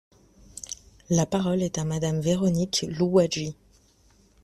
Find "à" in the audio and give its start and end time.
1.77-1.83